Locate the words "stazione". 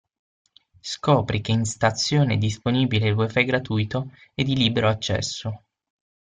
1.63-2.33